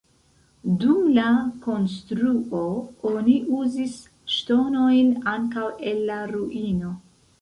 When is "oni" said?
3.11-3.35